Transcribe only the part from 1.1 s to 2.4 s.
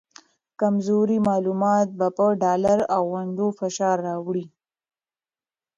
معلومات به په